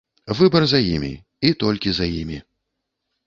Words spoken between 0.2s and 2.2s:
Выбар за імі і толькі за